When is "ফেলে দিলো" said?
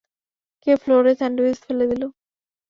1.65-2.07